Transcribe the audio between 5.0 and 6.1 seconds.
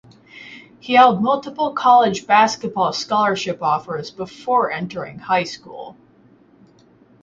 high school.